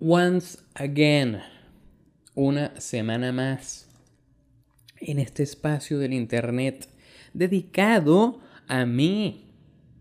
[0.00, 1.40] Once again,
[2.36, 3.88] una semana más
[5.00, 6.88] en este espacio del Internet
[7.34, 8.38] dedicado
[8.68, 9.46] a mí.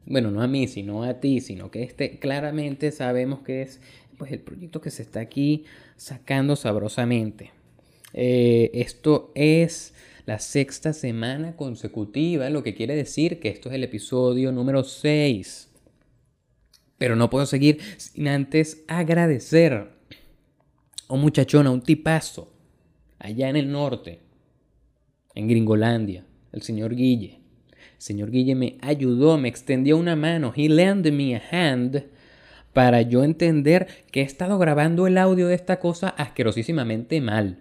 [0.05, 3.81] Bueno, no a mí, sino a ti, sino que este claramente sabemos que es
[4.20, 5.66] pues, el proyecto que se está aquí
[5.96, 7.50] sacando sabrosamente.
[8.14, 9.95] Eh, esto es
[10.27, 15.70] la sexta semana consecutiva, lo que quiere decir que esto es el episodio número 6.
[16.98, 22.52] Pero no puedo seguir sin antes agradecer a un muchachón, a un tipazo,
[23.20, 24.20] allá en el norte,
[25.36, 27.39] en Gringolandia, el señor Guille.
[27.98, 30.53] El señor Guille me ayudó, me extendió una mano.
[30.55, 32.05] He lent me a hand
[32.73, 37.58] para yo entender que he estado grabando el audio de esta cosa asquerosísimamente mal.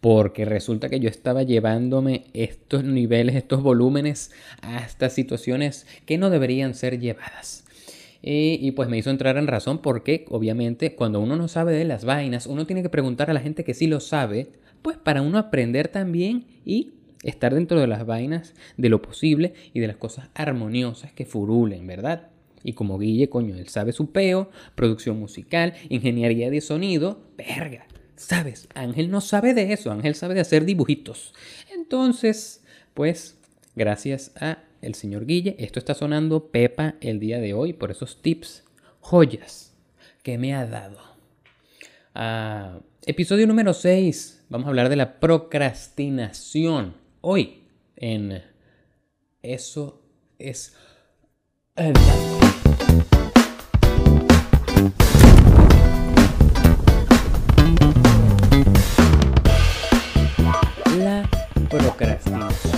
[0.00, 4.30] Porque resulta que yo estaba llevándome estos niveles, estos volúmenes
[4.62, 7.65] hasta situaciones que no deberían ser llevadas.
[8.22, 12.04] Y, pues me hizo entrar en razón porque obviamente cuando uno no sabe de las
[12.04, 14.48] vainas, uno tiene que preguntar a la gente que sí lo sabe,
[14.82, 19.80] pues para uno aprender también y estar dentro de las vainas de lo posible y
[19.80, 22.28] de las cosas armoniosas que furulen, ¿verdad?
[22.62, 27.86] Y como Guille, coño, él sabe su peo, producción musical, ingeniería de sonido, verga.
[28.16, 28.68] ¿Sabes?
[28.74, 31.34] Ángel no sabe de eso, Ángel sabe de hacer dibujitos.
[31.72, 33.38] Entonces, pues,
[33.76, 35.56] gracias a el señor Guille.
[35.58, 38.64] Esto está sonando Pepa el día de hoy por esos tips,
[39.00, 39.74] joyas
[40.22, 40.98] que me ha dado.
[42.14, 44.44] Ah, episodio número 6.
[44.48, 46.94] Vamos a hablar de la procrastinación.
[47.20, 47.64] Hoy
[47.96, 48.42] en
[49.42, 50.02] Eso
[50.38, 50.74] es...
[60.98, 61.28] La
[61.68, 62.75] procrastinación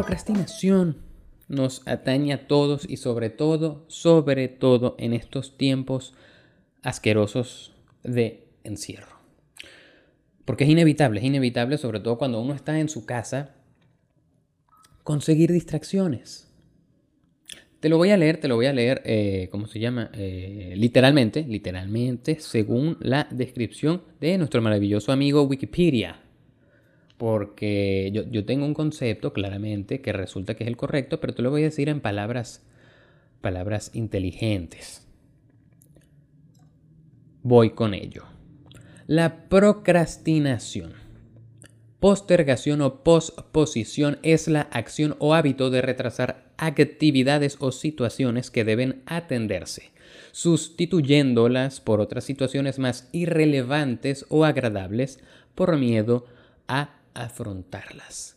[0.00, 0.96] procrastinación
[1.48, 6.14] nos atañe a todos y sobre todo, sobre todo en estos tiempos
[6.82, 9.18] asquerosos de encierro.
[10.46, 13.56] Porque es inevitable, es inevitable, sobre todo cuando uno está en su casa,
[15.02, 16.50] conseguir distracciones.
[17.80, 20.10] Te lo voy a leer, te lo voy a leer, eh, ¿cómo se llama?
[20.14, 26.20] Eh, literalmente, literalmente, según la descripción de nuestro maravilloso amigo Wikipedia
[27.20, 31.50] porque yo, tengo un concepto claramente que resulta que es el correcto, pero te lo
[31.50, 32.64] voy a decir en palabras,
[33.42, 35.06] palabras inteligentes.
[37.42, 38.24] Voy con ello.
[39.06, 40.94] La procrastinación.
[41.98, 49.02] Postergación o posposición es la acción o hábito de retrasar actividades o situaciones que deben
[49.04, 49.90] atenderse,
[50.32, 55.20] sustituyéndolas por otras situaciones más irrelevantes o agradables
[55.54, 56.24] por miedo
[56.66, 58.36] a afrontarlas.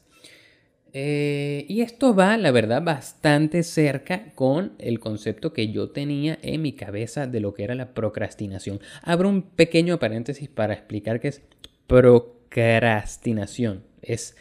[0.95, 6.61] Eh, y esto va, la verdad, bastante cerca con el concepto que yo tenía en
[6.61, 8.79] mi cabeza de lo que era la procrastinación.
[9.01, 11.41] Abro un pequeño paréntesis para explicar qué es
[11.88, 13.84] procrastinación.
[14.03, 14.35] Es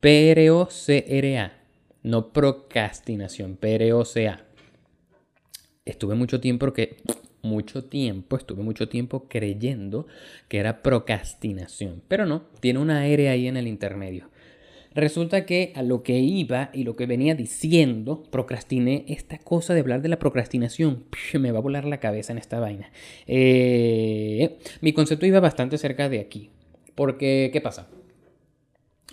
[0.00, 1.52] P-R-O-C-R-A,
[2.02, 4.46] no procrastinación, P-R-O-C-A.
[5.84, 6.96] Estuve mucho tiempo que
[7.42, 10.06] mucho tiempo, estuve mucho tiempo creyendo
[10.48, 14.30] que era procrastinación, pero no, tiene una R ahí en el intermedio.
[14.92, 19.80] Resulta que a lo que iba y lo que venía diciendo, procrastiné esta cosa de
[19.80, 21.04] hablar de la procrastinación.
[21.38, 22.90] Me va a volar la cabeza en esta vaina.
[23.26, 26.50] Eh, mi concepto iba bastante cerca de aquí.
[26.96, 27.88] Porque, ¿qué pasa?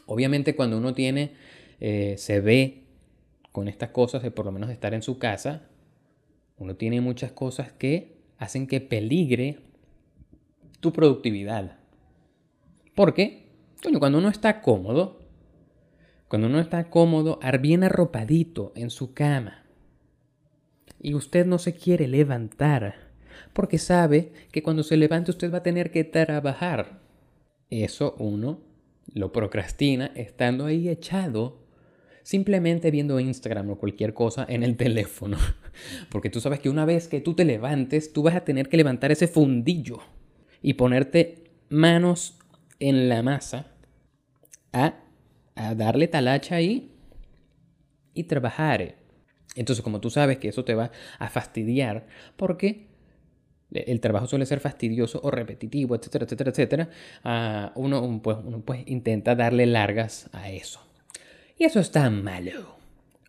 [0.08, 1.34] Obviamente cuando uno tiene,
[1.80, 2.84] eh, se ve
[3.52, 5.68] con estas cosas de por lo menos estar en su casa,
[6.58, 9.60] uno tiene muchas cosas que hacen que peligre
[10.80, 11.78] tu productividad.
[12.96, 13.48] ¿Por qué?
[14.00, 15.20] cuando uno está cómodo,
[16.28, 19.64] cuando uno está cómodo, bien arropadito en su cama,
[21.00, 22.96] y usted no se quiere levantar,
[23.54, 27.02] porque sabe que cuando se levante usted va a tener que trabajar.
[27.70, 28.62] Eso uno
[29.14, 31.67] lo procrastina estando ahí echado
[32.28, 35.38] simplemente viendo Instagram o cualquier cosa en el teléfono.
[36.10, 38.76] Porque tú sabes que una vez que tú te levantes, tú vas a tener que
[38.76, 40.00] levantar ese fundillo
[40.62, 42.38] y ponerte manos
[42.82, 43.68] en la masa
[44.74, 44.96] a,
[45.56, 46.92] a darle talacha ahí
[48.14, 48.96] y trabajar.
[49.56, 52.88] Entonces, como tú sabes que eso te va a fastidiar, porque
[53.72, 56.90] el trabajo suele ser fastidioso o repetitivo, etcétera, etcétera, etcétera,
[57.24, 60.87] ah, uno, pues, uno pues intenta darle largas a eso.
[61.58, 62.78] Y eso está malo.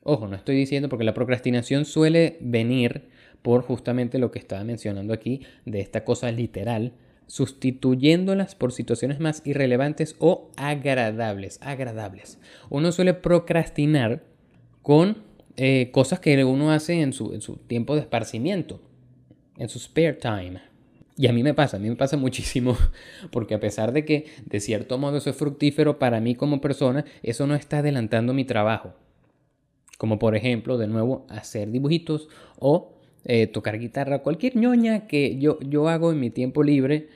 [0.02, 3.08] Ojo, no estoy diciendo porque la procrastinación suele venir
[3.42, 6.92] por justamente lo que estaba mencionando aquí de esta cosa literal,
[7.26, 11.58] sustituyéndolas por situaciones más irrelevantes o agradables.
[11.62, 12.38] Agradables.
[12.70, 14.22] Uno suele procrastinar
[14.82, 15.18] con
[15.56, 18.80] eh, cosas que uno hace en su, en su tiempo de esparcimiento.
[19.56, 20.67] en su spare time.
[21.18, 22.76] Y a mí me pasa, a mí me pasa muchísimo,
[23.32, 27.04] porque a pesar de que de cierto modo eso es fructífero para mí como persona,
[27.22, 28.94] eso no está adelantando mi trabajo.
[29.98, 32.28] Como por ejemplo, de nuevo, hacer dibujitos
[32.60, 32.94] o
[33.24, 37.08] eh, tocar guitarra, cualquier ñoña que yo, yo hago en mi tiempo libre,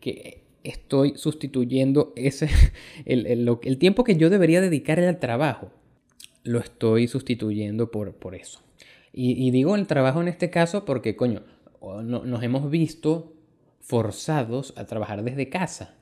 [0.00, 2.50] que estoy sustituyendo ese,
[3.04, 5.70] el, el, tiempo que yo debería dedicar al trabajo,
[6.42, 8.60] lo estoy sustituyendo por, por eso.
[9.12, 11.42] Y, y digo el trabajo en este caso porque, coño,
[11.82, 13.34] nos hemos visto
[13.80, 15.94] forzados a trabajar desde casa.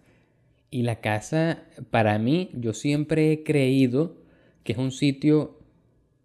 [0.70, 4.16] Y la casa, para mí, yo siempre he creído
[4.64, 5.60] que es un sitio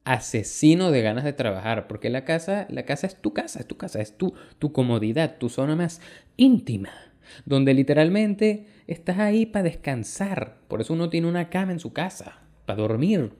[0.03, 3.77] asesino de ganas de trabajar, porque la casa, la casa es tu casa, es tu
[3.77, 6.01] casa, es tu, tu comodidad, tu zona más
[6.38, 6.89] íntima,
[7.45, 10.57] donde literalmente estás ahí para descansar.
[10.68, 13.33] Por eso uno tiene una cama en su casa, para dormir.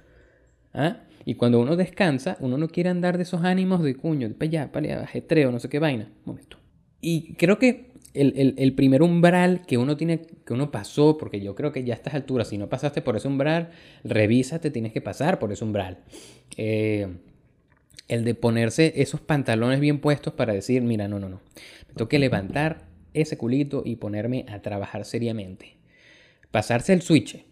[0.72, 1.02] ¿Ah?
[1.24, 4.48] Y cuando uno descansa, uno no quiere andar de esos ánimos de cuño, de para
[4.48, 6.10] allá, para allá, ajetreo, no sé qué vaina.
[6.24, 6.56] momento.
[7.00, 11.72] Y creo que el, primer umbral que uno tiene, que uno pasó, porque yo creo
[11.72, 13.70] que ya a estas alturas, si no pasaste por ese umbral,
[14.04, 15.98] revísate, tienes que pasar por ese umbral.
[16.56, 17.08] Eh,
[18.08, 21.40] el de ponerse esos pantalones bien puestos para decir, mira, no, no, no.
[21.88, 25.76] Me tengo que levantar ese culito y ponerme a trabajar seriamente.
[26.50, 27.44] Pasarse el switch,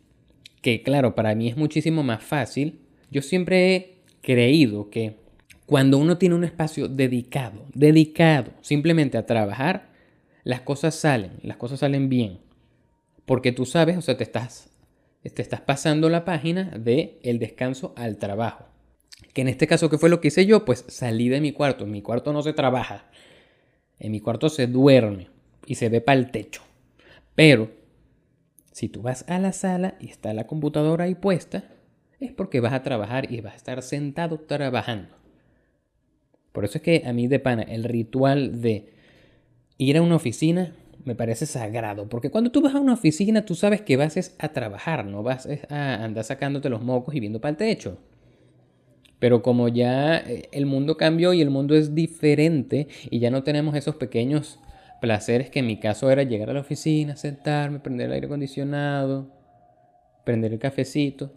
[0.60, 5.16] que claro, para mí es muchísimo más fácil yo siempre he creído que
[5.66, 9.90] cuando uno tiene un espacio dedicado, dedicado simplemente a trabajar,
[10.44, 12.40] las cosas salen, las cosas salen bien.
[13.26, 14.70] Porque tú sabes, o sea, te estás,
[15.22, 18.64] te estás pasando la página de el descanso al trabajo.
[19.34, 20.64] Que en este caso, ¿qué fue lo que hice yo?
[20.64, 21.84] Pues salí de mi cuarto.
[21.84, 23.10] En mi cuarto no se trabaja.
[23.98, 25.28] En mi cuarto se duerme
[25.66, 26.62] y se ve para el techo.
[27.34, 27.70] Pero,
[28.72, 31.64] si tú vas a la sala y está la computadora ahí puesta,
[32.20, 35.14] es porque vas a trabajar y vas a estar sentado trabajando.
[36.52, 38.92] Por eso es que a mí de pana el ritual de
[39.76, 40.74] ir a una oficina
[41.04, 44.48] me parece sagrado, porque cuando tú vas a una oficina tú sabes que vas a
[44.48, 47.98] trabajar, no vas a andar sacándote los mocos y viendo para el techo.
[49.18, 53.42] Pero como ya eh, el mundo cambió y el mundo es diferente y ya no
[53.42, 54.60] tenemos esos pequeños
[55.00, 59.30] placeres que en mi caso era llegar a la oficina, sentarme, prender el aire acondicionado,
[60.24, 61.32] prender el cafecito,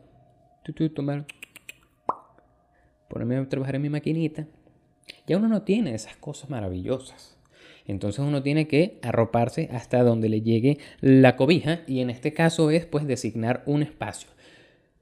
[0.94, 1.26] tomar,
[3.10, 4.48] ponerme a trabajar en mi maquinita.
[5.28, 7.38] Ya uno no tiene esas cosas maravillosas.
[7.86, 12.70] Entonces uno tiene que arroparse hasta donde le llegue la cobija y en este caso
[12.70, 14.30] es pues designar un espacio.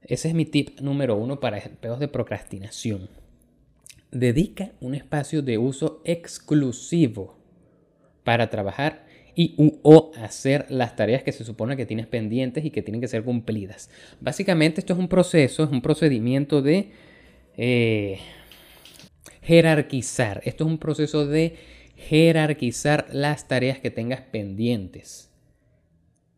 [0.02, 3.10] Ese es mi tip número uno para pedos de procrastinación.
[4.10, 7.38] Dedica un espacio de uso exclusivo
[8.24, 12.82] para trabajar y o hacer las tareas que se supone que tienes pendientes y que
[12.82, 13.90] tienen que ser cumplidas.
[14.20, 16.90] Básicamente esto es un proceso, es un procedimiento de
[17.56, 18.18] eh,
[19.42, 20.42] jerarquizar.
[20.44, 21.56] Esto es un proceso de
[21.96, 25.30] jerarquizar las tareas que tengas pendientes.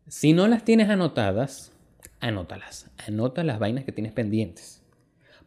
[0.09, 1.73] Si no las tienes anotadas,
[2.21, 2.91] anótalas.
[3.07, 4.83] Anota las vainas que tienes pendientes.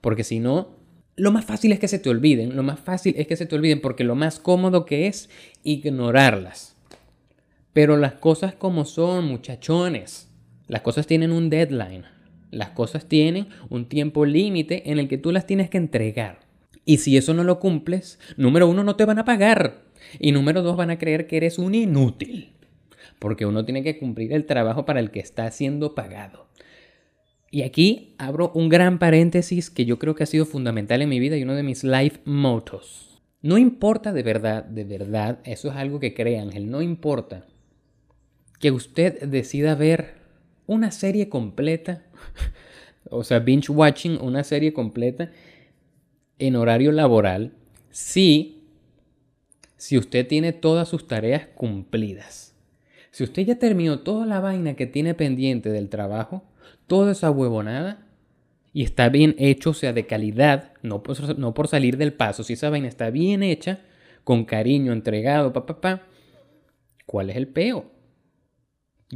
[0.02, 0.76] Porque si no,
[1.16, 2.56] lo más fácil es que se te olviden.
[2.56, 5.30] Lo más fácil es que se te olviden porque lo más cómodo que es
[5.64, 6.75] ignorarlas.
[7.76, 10.30] Pero las cosas como son, muchachones.
[10.70, 12.06] Las cosas tienen un deadline.
[12.50, 16.40] Las cosas tienen un tiempo límite en el que tú las tienes que entregar.
[16.86, 19.82] Y si eso no lo cumples, número uno, no te van a pagar.
[20.20, 22.54] Y número dos, van a creer que eres un inútil.
[23.20, 26.48] Porque uno tiene que cumplir el trabajo para el que está siendo pagado.
[27.52, 31.20] Y aquí abro un gran paréntesis que yo creo que ha sido fundamental en mi
[31.20, 33.22] vida y uno de mis life motos.
[33.42, 37.46] No importa de verdad, de verdad, eso es algo que cree Ángel, no importa
[38.66, 40.16] que usted decida ver
[40.66, 42.02] una serie completa,
[43.12, 45.30] o sea, binge watching una serie completa
[46.40, 47.54] en horario laboral,
[47.92, 48.64] si,
[49.78, 52.56] si usted tiene todas sus tareas cumplidas.
[53.12, 56.44] Si usted ya terminó toda la vaina que tiene pendiente del trabajo,
[56.88, 58.08] toda esa huevonada,
[58.74, 62.72] y está bien hecho, o sea, de calidad, no por, salir del paso, si esa
[62.72, 63.82] vaina está bien hecha,
[64.24, 66.08] con cariño, entregado, papá, pa, pa,
[67.06, 67.94] ¿cuál es el peo?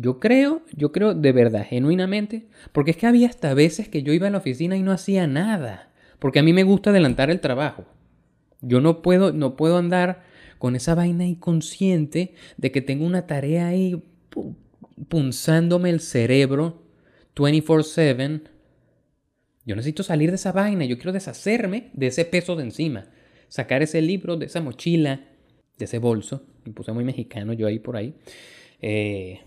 [0.02, 4.14] Yo creo, yo creo de verdad, genuinamente, porque es que había hasta veces que yo
[4.14, 7.42] iba a la oficina y no hacía nada, porque a mí me gusta adelantar el
[7.42, 7.84] trabajo.
[8.62, 10.24] Yo no puedo, no puedo andar
[10.58, 14.02] con esa vaina inconsciente de que tengo una tarea ahí
[15.10, 16.82] punzándome el cerebro
[17.36, 18.44] 24/7.
[19.66, 23.10] Yo necesito salir de esa vaina, yo quiero deshacerme de ese peso de encima,
[23.50, 25.28] sacar ese libro de esa mochila,
[25.78, 28.16] de ese bolso, me puse muy mexicano yo ahí por ahí.
[28.82, 29.42] Eh,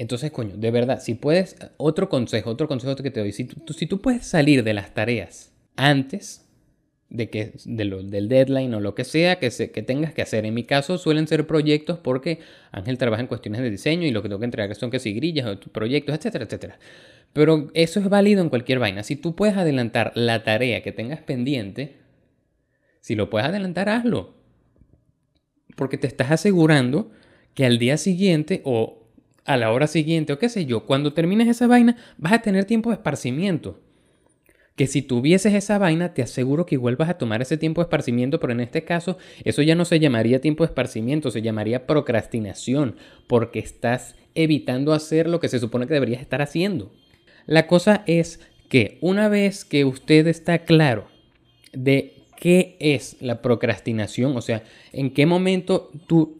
[0.00, 3.74] entonces, coño, de verdad, si puedes, otro consejo, otro consejo que te doy, si tú,
[3.74, 6.48] si tú puedes salir de las tareas antes,
[7.10, 10.46] de que, del deadline o lo que sea que, se, que tengas que hacer.
[10.46, 12.38] En mi caso suelen ser proyectos porque
[12.70, 15.12] Ángel trabaja en cuestiones de diseño y lo que tengo que entregar son que si
[15.12, 16.78] grillas o proyectos, etcétera, etcétera.
[17.34, 19.02] Pero eso es válido en cualquier vaina.
[19.02, 21.98] Si tú puedes adelantar la tarea que tengas pendiente,
[23.00, 24.34] si lo puedes adelantar, hazlo.
[25.76, 27.10] Porque te estás asegurando
[27.52, 28.99] que al día siguiente o
[29.44, 32.64] a la hora siguiente o qué sé yo, cuando termines esa vaina, vas a tener
[32.64, 33.80] tiempo de esparcimiento
[34.80, 37.84] que si tuvieses esa vaina, te aseguro que igual vas a tomar ese tiempo de
[37.84, 41.86] esparcimiento, pero en este caso eso ya no se llamaría tiempo de esparcimiento, se llamaría
[41.86, 46.94] procrastinación, porque estás evitando hacer lo que se supone que deberías estar haciendo.
[47.44, 51.08] La cosa es que una vez que usted está claro
[51.74, 54.62] de qué es la procrastinación, o sea,
[54.94, 56.38] en qué momento tú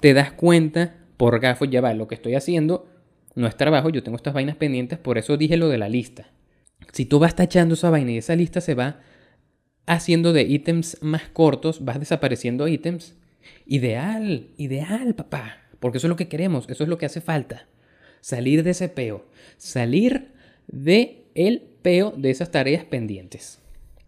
[0.00, 2.88] te das cuenta por gafo, ya va, lo que estoy haciendo
[3.36, 6.26] no es trabajo, yo tengo estas vainas pendientes, por eso dije lo de la lista.
[6.90, 8.98] Si tú vas tachando esa vaina y esa lista se va
[9.86, 13.14] haciendo de ítems más cortos, vas desapareciendo ítems.
[13.66, 15.58] Ideal, ideal, papá.
[15.78, 17.68] Porque eso es lo que queremos, eso es lo que hace falta.
[18.20, 19.24] Salir de ese peo.
[19.58, 20.32] Salir
[20.66, 23.60] de el peo de esas tareas pendientes.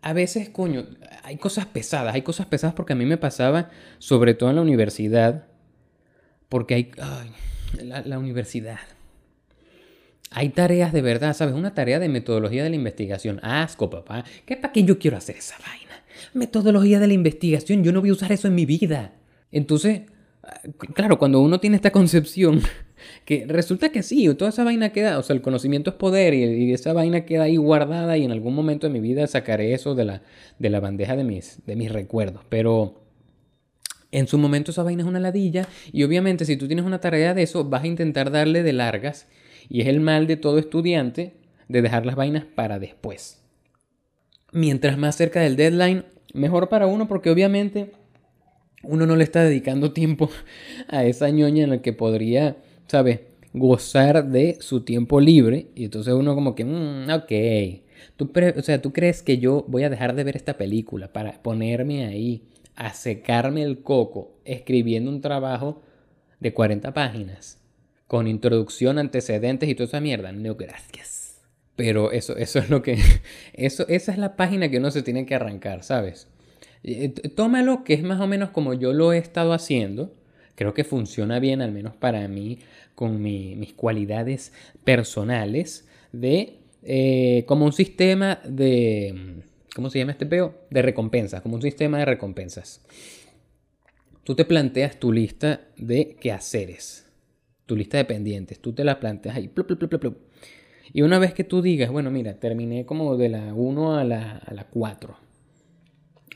[0.02, 0.88] A veces, coño,
[1.22, 4.62] hay cosas pesadas, hay cosas pesadas porque a mí me pasaba, sobre todo en la
[4.62, 5.46] universidad,
[6.48, 6.90] porque hay...
[7.00, 7.30] Ay,
[7.82, 8.78] la, la universidad.
[10.30, 11.54] Hay tareas de verdad, ¿sabes?
[11.54, 13.38] Una tarea de metodología de la investigación.
[13.42, 14.24] Asco, papá.
[14.44, 16.02] ¿Qué para qué yo quiero hacer esa vaina?
[16.32, 19.12] Metodología de la investigación, yo no voy a usar eso en mi vida.
[19.52, 20.02] Entonces,
[20.94, 22.60] claro, cuando uno tiene esta concepción,
[23.24, 26.72] que resulta que sí, toda esa vaina queda, o sea, el conocimiento es poder y,
[26.72, 30.04] esa vaina queda ahí guardada y en algún momento de mi vida sacaré eso de
[30.04, 30.22] la,
[30.58, 32.42] de la bandeja de mis, de mis recuerdos.
[32.48, 33.03] Pero
[34.14, 37.34] en su momento esa vaina es una ladilla y obviamente si tú tienes una tarea
[37.34, 39.26] de eso, vas a intentar darle de largas
[39.68, 41.34] y es el mal de todo estudiante
[41.68, 43.42] de dejar las vainas para después.
[44.52, 47.90] Mientras más cerca del deadline, mejor para uno porque obviamente
[48.84, 50.30] uno no le está dedicando tiempo
[50.88, 52.56] a esa ñoña en la que podría,
[52.86, 53.20] ¿sabes?
[53.52, 55.68] Gozar de su tiempo libre.
[55.74, 57.82] Y entonces uno como que, mm, ok.
[58.16, 61.42] ¿Tú o sea, ¿tú crees que yo voy a dejar de ver esta película para
[61.42, 62.42] ponerme ahí
[62.76, 65.82] a secarme el coco escribiendo un trabajo
[66.40, 67.64] de 40 páginas?
[68.06, 70.32] con introducción, antecedentes y toda esa mierda.
[70.32, 71.42] No, gracias.
[71.76, 72.96] Pero eso, eso es lo que.
[73.52, 76.28] Eso, esa es la página que uno se tiene que arrancar, ¿sabes?
[76.84, 80.14] Eh, tómalo que es más o menos como yo lo he estado haciendo.
[80.54, 82.60] Creo que funciona bien, al menos para mí,
[82.94, 84.52] con mis cualidades
[84.84, 89.42] personales, de eh, como un sistema de.
[89.74, 90.54] ¿Cómo se llama este peo?
[90.70, 92.84] De recompensas, como un sistema de recompensas.
[94.22, 97.04] Tú te planteas tu lista de quehaceres
[97.66, 99.50] tu lista de pendientes, tú te la planteas ahí.
[100.92, 104.36] y una vez que tú digas, bueno, mira, terminé como de la 1 a la,
[104.38, 105.16] a la 4.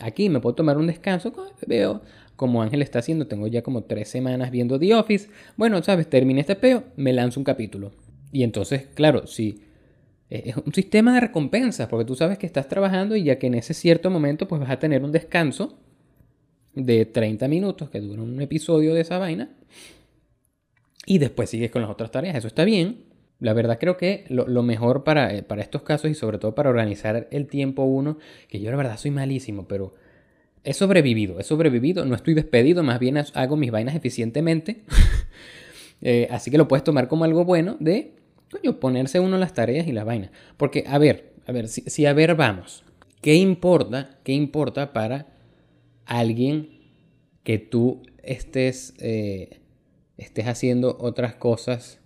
[0.00, 1.32] Aquí me puedo tomar un descanso,
[1.66, 2.02] veo
[2.36, 5.28] como Ángel está haciendo, tengo ya como tres semanas viendo The Office.
[5.56, 7.90] Bueno, sabes, terminé este peo, me lanzo un capítulo.
[8.30, 9.64] Y entonces, claro, sí,
[10.30, 13.54] es un sistema de recompensas, porque tú sabes que estás trabajando y ya que en
[13.54, 15.78] ese cierto momento pues vas a tener un descanso
[16.74, 19.50] de 30 minutos que dura un episodio de esa vaina
[21.06, 22.36] y después sigues con las otras tareas.
[22.36, 23.04] Eso está bien.
[23.40, 26.68] La verdad creo que lo, mejor para, eh, para, estos casos y sobre todo para
[26.68, 28.18] organizar el tiempo uno,
[28.48, 29.94] que yo la verdad soy malísimo, pero
[30.64, 34.84] he sobrevivido, he sobrevivido, no estoy despedido, más bien hago mis vainas eficientemente.
[36.00, 38.12] Eh, así que lo puedes tomar como algo bueno de,
[38.50, 40.30] coño, ponerse uno las tareas y las vainas.
[40.56, 42.84] Porque, a ver, a ver, si, a ver vamos,
[43.20, 45.26] ¿qué importa, qué importa para
[46.06, 46.70] alguien
[47.42, 48.94] que tú estés...
[48.98, 49.60] Eh,
[50.18, 52.00] estés haciendo otras cosas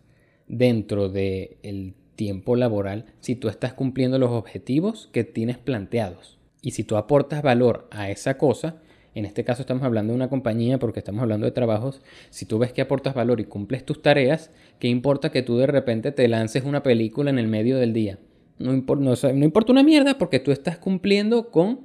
[0.46, 6.38] dentro del tiempo laboral si tú estás cumpliendo los objetivos que tienes planteados.
[6.61, 8.81] Y si tú aportas valor a esa cosa,
[9.14, 12.00] en este caso estamos hablando de una compañía porque estamos hablando de trabajos,
[12.31, 15.66] si tú ves que aportas valor y cumples tus tareas, ¿qué importa que tú de
[15.66, 18.19] repente te lances una película en el medio del día?
[18.59, 21.81] No, no importa una mierda porque tú estás cumpliendo con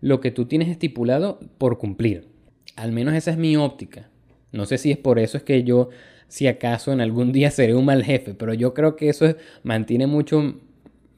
[0.00, 2.28] lo que tú tienes estipulado por cumplir.
[2.76, 4.08] Al menos esa es mi óptica.
[4.52, 5.90] No sé si es por eso es que yo,
[6.28, 10.06] si acaso en algún día seré un mal jefe, pero yo creo que eso mantiene
[10.06, 10.60] mucho,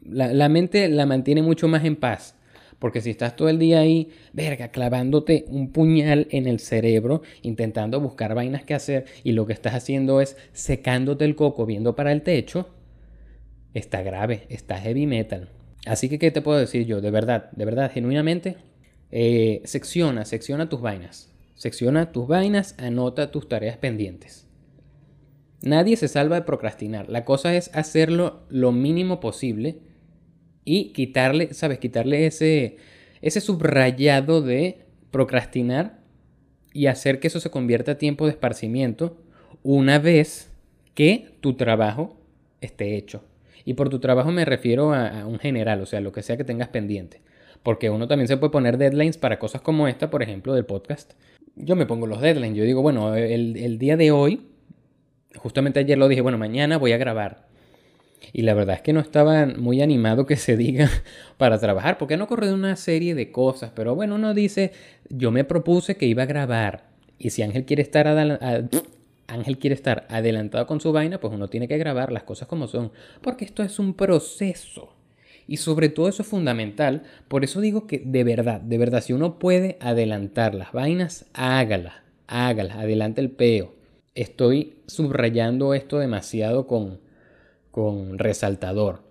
[0.04, 2.37] la, mente la mantiene mucho más en paz.
[2.82, 8.00] Porque si estás todo el día ahí, verga, clavándote un puñal en el cerebro, intentando
[8.00, 12.10] buscar vainas que hacer, y lo que estás haciendo es secándote el coco viendo para
[12.10, 12.68] el techo,
[13.72, 15.48] está grave, está heavy metal.
[15.86, 17.00] Así que, ¿qué te puedo decir yo?
[17.00, 18.56] De verdad, de verdad, genuinamente,
[19.12, 21.32] eh, secciona, secciona tus vainas.
[21.54, 24.48] Secciona tus vainas, anota tus tareas pendientes.
[25.60, 27.08] Nadie se salva de procrastinar.
[27.08, 29.91] La cosa es hacerlo lo mínimo posible
[30.64, 31.78] y quitarle, ¿sabes?
[31.78, 32.76] Quitarle ese,
[33.21, 35.99] ese subrayado de procrastinar
[36.73, 39.19] y hacer que eso se convierta en tiempo de esparcimiento
[39.62, 40.50] una vez
[40.95, 42.16] que tu trabajo
[42.61, 43.25] esté hecho.
[43.64, 46.45] Y por tu trabajo me refiero a, un general, o sea, lo que sea que
[46.45, 47.21] tengas pendiente.
[47.62, 51.12] Porque uno también se puede poner deadlines para cosas como esta, por ejemplo, del podcast.
[51.54, 52.59] Yo me pongo los deadlines.
[52.59, 54.49] Yo digo, bueno, el, el día de hoy,
[55.37, 57.51] justamente ayer lo dije, bueno, mañana voy a grabar.
[58.32, 60.88] Y la verdad es que no estaba muy animado que se diga
[61.38, 63.72] para trabajar, porque no ocurrido una serie de cosas.
[63.74, 64.72] Pero bueno, uno dice,
[65.08, 66.84] yo me propuse que iba a grabar.
[67.18, 68.06] Y si Ángel quiere estar
[69.28, 72.66] Ángel quiere estar adelantado con su vaina, pues uno tiene que grabar las cosas como
[72.66, 74.94] son, porque esto es un proceso.
[75.46, 79.12] Y sobre todo eso es fundamental, por eso digo que de verdad, de verdad, si
[79.12, 81.94] uno puede adelantar las vainas, hágalas,
[82.26, 83.74] hágalas, adelante el peo.
[84.14, 87.00] Estoy subrayando esto demasiado con,
[87.72, 89.02] con resaltador,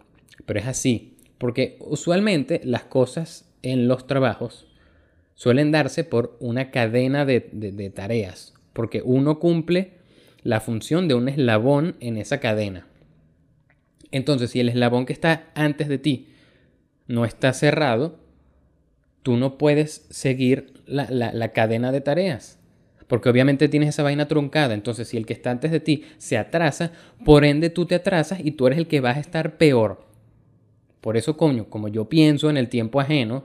[0.46, 4.68] pero es así, porque usualmente las cosas en los trabajos
[5.34, 9.94] suelen darse por una cadena de, tareas, porque uno cumple
[10.44, 12.88] la función de un eslabón en esa cadena.
[14.12, 16.30] Entonces, si el eslabón que está antes de ti
[17.08, 18.20] no está cerrado,
[19.24, 22.60] tú no puedes seguir la, cadena de tareas.
[23.12, 24.74] Porque obviamente tienes esa vaina truncada.
[24.74, 26.94] Entonces, si el que está antes de ti se atrasa,
[27.26, 30.08] por ende tú te atrasas y tú eres el que vas a estar peor.
[31.02, 33.44] Por eso, coño, como yo pienso en el tiempo ajeno,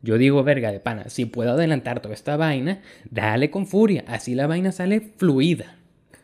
[0.00, 4.02] yo digo, verga de pana, si puedo adelantar toda esta vaina, dale con furia.
[4.06, 5.76] Así la vaina sale fluida.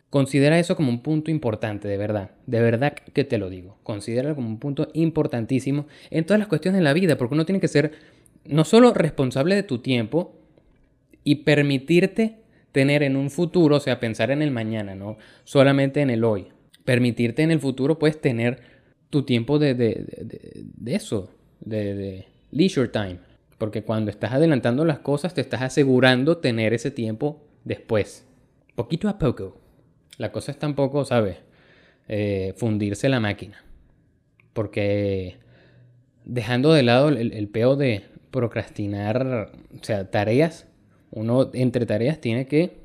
[0.08, 2.30] Considera eso como un punto importante, de verdad.
[2.46, 3.76] De verdad que te lo digo.
[3.82, 7.60] Considéralo como un punto importantísimo en todas las cuestiones de la vida, porque uno tiene
[7.60, 7.92] que ser
[8.46, 10.36] no solo responsable de tu tiempo
[11.22, 12.37] y permitirte
[12.72, 16.48] tener en un futuro, o sea, pensar en el mañana, no solamente en el hoy.
[16.84, 18.60] Permitirte en el futuro, puedes tener
[19.10, 20.04] tu tiempo de, de,
[20.76, 23.18] de eso, de leisure time.
[23.58, 28.24] Porque cuando estás adelantando las cosas, te estás asegurando tener ese tiempo después.
[28.76, 29.60] Poquito a poco.
[30.16, 31.38] La cosa es tampoco, ¿sabes?
[32.06, 33.64] Eh, fundirse la máquina.
[34.52, 35.38] Porque
[36.24, 40.67] dejando de lado el, el peo de procrastinar, o sea, tareas,
[41.10, 42.76] uno entre tareas tiene que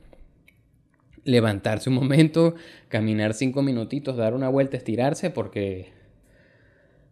[1.25, 2.55] levantarse un momento,
[2.89, 5.91] caminar cinco minutitos, dar una vuelta, estirarse, porque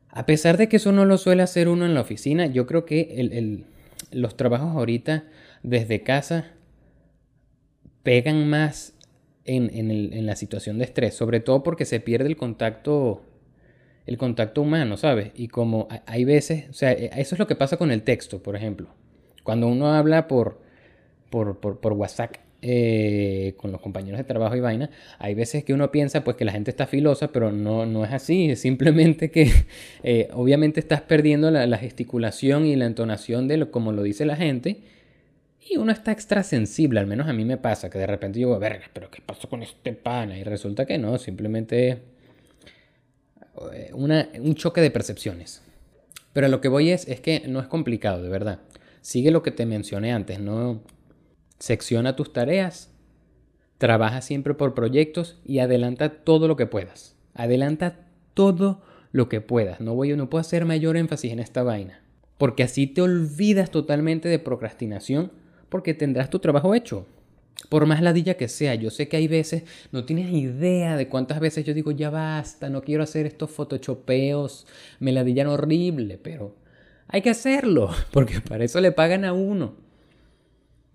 [0.10, 2.86] a pesar de que eso no lo suele hacer uno en la oficina, yo creo
[2.86, 3.64] que
[4.12, 5.24] los trabajos ahorita
[5.64, 6.52] desde casa
[8.04, 8.94] pegan más
[9.46, 13.24] en, la situación de estrés, sobre todo porque se pierde el contacto,
[14.06, 15.32] el contacto humano, ¿sabes?
[15.36, 18.44] Y como hay veces, o sea, e, eso es lo que pasa con el texto,
[18.44, 18.90] por ejemplo.
[19.44, 20.61] Cuando uno habla por,
[21.32, 26.24] por, WhatsApp eh, con los compañeros de trabajo y vaina, hay veces que uno piensa
[26.24, 29.52] pues que la gente está filosa, pero no, no es así, es simplemente que
[30.04, 34.26] eh, obviamente estás perdiendo la, la, gesticulación y la entonación de lo, como lo dice
[34.26, 34.82] la gente
[35.68, 38.58] y uno está extra sensible, al menos a mí me pasa, que de repente digo,
[38.60, 40.38] verga, pero ¿qué pasó con este pana?
[40.38, 42.02] Y resulta que no, simplemente
[43.74, 45.62] eh, un choque de percepciones.
[46.34, 48.60] Pero a lo que voy es, es que no es complicado, de verdad.
[49.02, 50.82] Sigue lo que te mencioné antes, no
[51.62, 52.92] secciona tus tareas,
[53.78, 57.16] trabaja siempre por proyectos y adelanta todo lo que puedas.
[57.36, 59.80] Adelanta todo lo que puedas.
[59.80, 62.02] No voy, no puedo hacer mayor énfasis en esta vaina.
[62.38, 65.32] Porque así te olvidas totalmente de procrastinación
[65.70, 67.06] porque tendrás tu trabajo hecho.
[67.70, 71.40] Por más ladilla que sea, yo sé que hay veces, no tienes idea de cuántas
[71.40, 74.66] veces yo digo, ya basta, no quiero hacer estos photoshopeos,
[75.00, 76.56] me ladillan horrible, pero
[77.08, 79.91] hay que hacerlo, porque para eso le pagan a uno.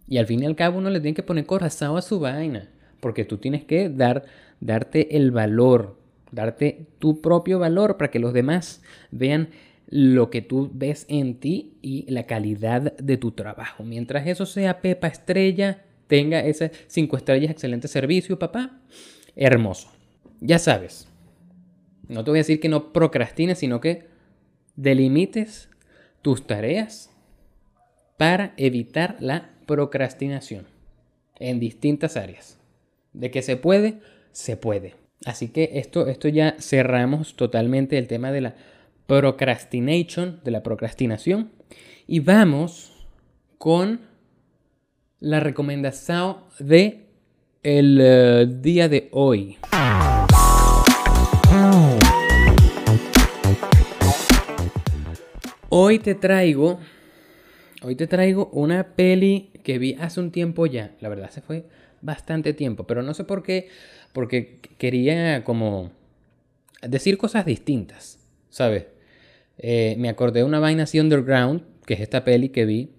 [0.08, 2.68] Y al fin y al cabo uno le tiene que poner corazón a su vaina,
[3.00, 4.24] porque tú tienes que dar,
[4.60, 5.98] darte el valor,
[6.30, 9.48] darte tu propio valor para que los demás vean
[9.88, 13.84] lo que tú ves en ti y la calidad de tu trabajo.
[13.84, 18.80] Mientras eso sea Pepa Estrella, tenga ese 5 estrellas, excelente servicio, papá,
[19.34, 19.88] hermoso.
[20.40, 21.08] Ya sabes,
[22.08, 24.06] no te voy a decir que no procrastines, sino que
[24.76, 25.70] delimites
[26.22, 27.10] tus tareas
[28.16, 30.66] para evitar la procrastinación
[31.38, 32.58] en distintas áreas.
[33.12, 34.00] De que se puede,
[34.32, 34.94] se puede.
[35.24, 38.54] Así que esto, esto ya cerramos totalmente el tema de la
[39.06, 41.50] procrastination, de la procrastinación.
[42.06, 43.06] Y vamos
[43.58, 44.00] con
[45.20, 47.06] la recomendación de
[47.62, 49.58] el eh, día de hoy.
[55.68, 56.78] Hoy te traigo,
[57.82, 60.94] hoy te traigo una peli que vi hace un tiempo ya.
[61.00, 61.66] La verdad se fue
[62.00, 63.68] bastante tiempo, pero no sé por qué,
[64.12, 65.90] porque quería como
[66.82, 68.18] decir cosas distintas,
[68.50, 68.86] ¿sabes?
[69.58, 72.90] Eh, me acordé de una vaina así underground que es esta peli que vi,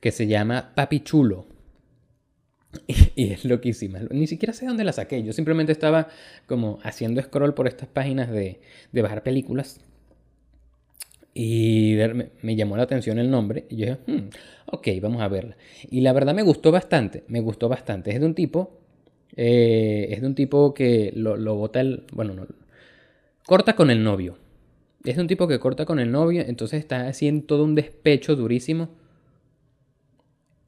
[0.00, 1.46] que se llama Papi Chulo.
[3.16, 4.00] Y, es loquísima.
[4.10, 5.22] Ni siquiera sé dónde la saqué.
[5.22, 6.08] Yo simplemente estaba
[6.46, 8.60] como haciendo scroll por estas páginas de,
[8.92, 9.80] de bajar películas.
[11.38, 11.98] Y
[12.40, 13.66] me, llamó la atención el nombre.
[13.68, 14.28] Y yo dije, hmm,
[14.72, 15.54] ok, vamos a verla.
[15.90, 17.24] Y la verdad me gustó bastante.
[17.28, 18.10] Me gustó bastante.
[18.10, 18.80] Es de un tipo.
[19.36, 22.04] Eh, es de un tipo que lo, lo bota el.
[22.10, 22.46] Bueno, no.
[23.44, 24.38] Corta con el novio.
[25.04, 26.42] Es de un tipo que corta con el novio.
[26.46, 28.88] Entonces está haciendo todo un despecho durísimo.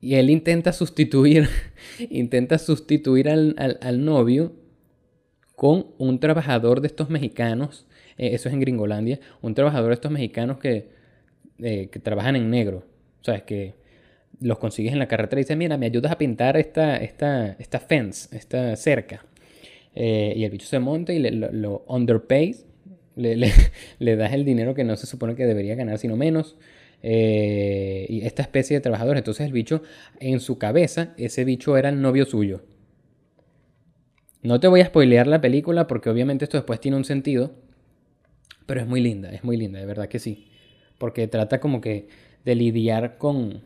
[0.02, 1.48] Y él intenta sustituir.
[2.11, 4.52] intenta sustituir al, al novio
[5.57, 7.87] con un trabajador de estos mexicanos
[8.18, 10.88] eh, eso es en Gringolandia, un trabajador de estos mexicanos que,
[11.61, 12.85] eh, que trabajan en negro,
[13.22, 13.42] ¿sabes?
[13.44, 13.74] Que
[14.40, 17.81] los consigues en la carretera y dices, mira, me ayudas a pintar esta, esta, esta
[17.81, 19.24] fence, esta cerca.
[19.94, 22.66] Eh, y el bicho se monta y lo, lo underpays,
[23.16, 23.37] le,
[23.98, 26.57] le, das el dinero que no se supone que debería ganar, sino menos.
[27.02, 29.83] y esta especie de trabajador, entonces el bicho,
[30.20, 32.62] en su cabeza, ese bicho era el novio suyo.
[34.42, 37.52] No te voy a spoilear la película porque obviamente esto después tiene un sentido,
[38.68, 40.46] pero es muy linda, es muy linda, de verdad que sí.
[40.98, 42.09] Porque trata como que
[42.44, 43.62] de lidiar con,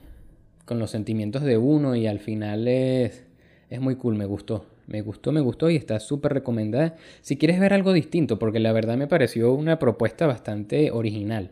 [0.65, 3.25] con los sentimientos de uno y al final es,
[3.69, 4.65] es muy cool, me gustó.
[4.87, 6.95] Me gustó, me gustó y está súper recomendada.
[7.21, 11.51] Si quieres ver algo distinto, porque la verdad me pareció una propuesta bastante original.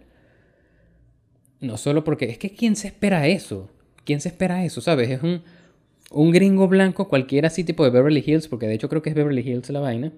[1.59, 3.69] No solo porque es que ¿quién se espera eso?
[4.05, 4.81] ¿Quién se espera eso?
[4.81, 5.11] ¿Sabes?
[5.11, 5.43] Es un,
[6.13, 9.17] un gringo blanco, cualquiera así tipo de Beverly Hills, porque de hecho creo que es
[9.17, 10.13] Beverly Hills la vaina.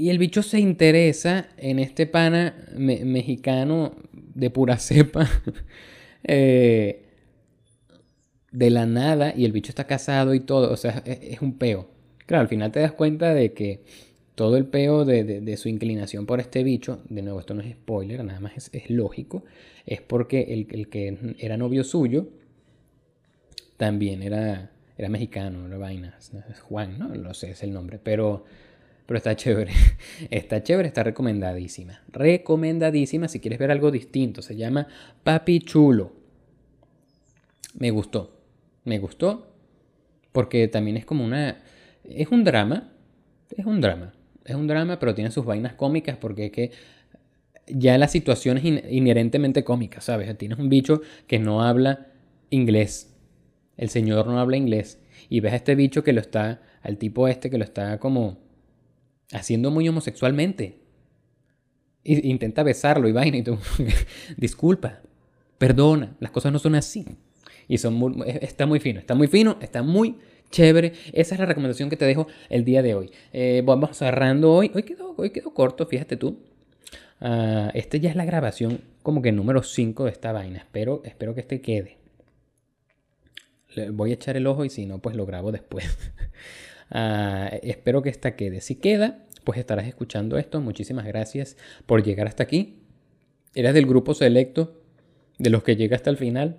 [0.00, 5.28] Y el bicho se interesa en este pana mexicano de pura cepa.
[6.22, 7.06] Eh,
[8.52, 9.32] de la nada.
[9.34, 10.70] Y el bicho está casado y todo.
[10.70, 11.88] O sea, es, un peo.
[12.26, 13.80] Claro, al final te das cuenta de que
[14.34, 18.22] todo el peo de, su inclinación por este bicho, de nuevo, esto no es spoiler,
[18.22, 19.44] nada más es, lógico,
[19.86, 22.28] es porque el, que era novio suyo
[23.78, 26.18] también era, era mexicano, era vaina,
[26.68, 28.44] Juan, no lo sé, es el nombre, pero
[29.10, 29.72] pero está chévere.
[30.30, 32.00] Está chévere, está recomendadísima.
[32.12, 34.40] Recomendadísima si quieres ver algo distinto.
[34.40, 34.86] Se llama
[35.24, 36.12] Papi Chulo.
[37.76, 38.40] Me gustó.
[38.84, 39.52] Me gustó.
[40.30, 41.58] Porque también es como una...
[42.04, 42.92] Es un drama.
[43.50, 44.12] Es un drama.
[44.44, 46.70] Es un drama, pero tiene sus vainas cómicas porque es que
[47.66, 50.38] ya la situación es inherentemente cómica, ¿sabes?
[50.38, 52.12] Tienes un bicho que no habla
[52.50, 53.12] inglés.
[53.76, 55.00] El señor no habla inglés.
[55.28, 58.48] Y ves a este bicho que lo está, al tipo este que lo está como
[59.32, 60.80] haciendo muy homosexualmente.
[62.04, 63.58] intenta besarlo y vaina y tú,
[64.36, 65.00] disculpa,
[65.58, 67.06] perdona, las cosas no son así.
[67.68, 70.16] Y son está muy fino, está muy fino, está muy
[70.50, 70.92] chévere.
[71.12, 73.10] Esa es la recomendación que te dejo el día de hoy.
[73.32, 74.72] Eh, vamos cerrando hoy.
[74.74, 76.38] Hoy quedó, hoy quedó corto, fíjate tú.
[77.20, 80.58] Uh, este ya es la grabación como que número 5 de esta vaina.
[80.58, 81.98] Espero, espero que este quede.
[83.92, 85.84] Voy a echar el ojo y si no, pues lo grabo después.
[86.90, 88.60] Ah, espero que esta quede.
[88.60, 90.60] Si queda, pues estarás escuchando esto.
[90.60, 92.80] Muchísimas gracias por llegar hasta aquí.
[93.54, 94.82] Eres del grupo selecto
[95.38, 96.58] de los que llega hasta el final.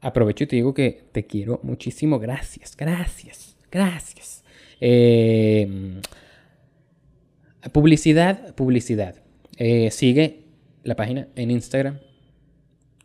[0.00, 2.18] Aprovecho y te digo que te quiero muchísimo.
[2.18, 4.44] Gracias, gracias, gracias.
[4.80, 6.00] Em,
[7.72, 9.16] publicidad, publicidad.
[9.56, 10.44] Eh, sigue
[10.84, 11.98] la página en Instagram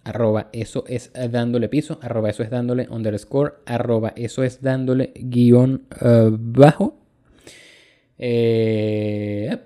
[0.04, 5.84] arroba eso es dándole piso, arroba eso es dándole underscore, arroba eso es dándole guion
[6.02, 6.98] eh, bajo.
[8.18, 9.58] Eh,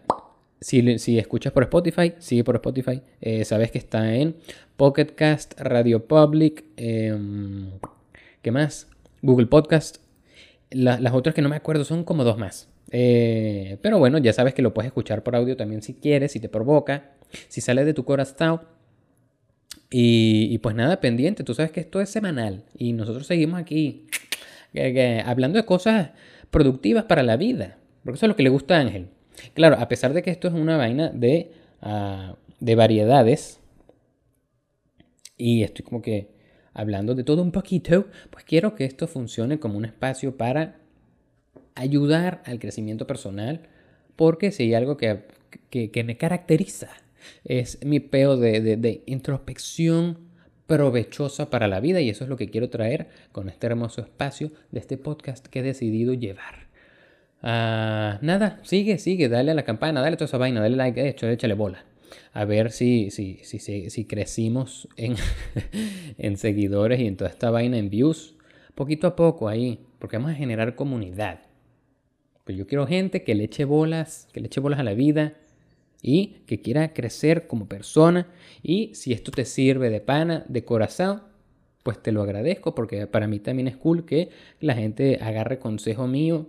[0.60, 3.02] si, escuchas por Spotify, sigue por Spotify.
[3.22, 4.36] Eh, sabes que está en
[4.76, 7.72] Pocket Cast, Radio Public, em,
[8.42, 8.88] ¿qué más?
[9.22, 9.98] Google Podcast.
[10.70, 12.68] las otras que no me acuerdo son como dos más.
[12.90, 16.50] pero bueno, ya sabes que lo puedes escuchar por audio también si quieres, si te
[16.50, 17.12] provoca.
[17.48, 18.62] Si sale de tu corazón,
[19.90, 22.66] y, pues nada, pendiente, tú sabes que esto es semanal.
[22.78, 24.08] Y nosotros seguimos aquí
[25.26, 26.12] hablando de cosas
[26.52, 29.10] productivas para la vida, porque eso es lo que le gusta a Ángel.
[29.54, 31.52] Claro, a pesar de que esto es una vaina de,
[31.84, 33.60] uh, de variedades
[35.38, 36.32] y estoy como que
[36.74, 40.80] hablando de todo un poquito, pues quiero que esto funcione como un espacio para
[41.76, 43.62] ayudar al crecimiento personal,
[44.16, 45.26] porque si hay algo que,
[45.70, 46.90] que me caracteriza
[47.44, 50.20] es mi peo de, introspección
[50.66, 54.52] provechosa para la vida y eso es lo que quiero traer con este hermoso espacio
[54.72, 56.68] de este podcast que he decidido llevar.
[57.42, 61.10] Ah, nada, sigue, sigue, dale a la campana, dale toda esa vaina, dale like, de
[61.10, 61.86] hecho, échale bola.
[62.34, 65.16] A ver si, si, si, si, crecimos en,
[66.18, 68.36] en seguidores y en toda esta vaina, en views,
[68.76, 71.40] poquito a poco ahí, porque vamos a generar comunidad.
[72.44, 75.34] Pues yo quiero gente que le eche bolas, que le eche bolas a la vida,
[76.02, 78.28] y que quiera crecer como persona.
[78.62, 81.24] Y si esto te sirve de pana, de corazón,
[81.84, 84.30] pues te lo agradezco porque para mí también es cool que
[84.60, 86.48] la gente agarre consejo mío.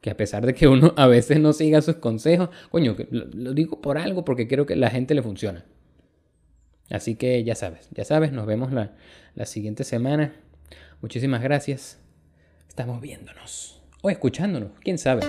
[0.00, 3.80] Que a pesar de que uno a veces no siga sus consejos, coño, lo, digo
[3.80, 5.64] por algo porque creo que la gente le funciona.
[6.90, 8.92] Así que ya sabes, ya sabes, nos vemos la,
[9.34, 10.34] la siguiente semana.
[11.00, 11.98] Muchísimas gracias.
[12.68, 15.22] Estamos viéndonos o escuchándonos, quién sabe.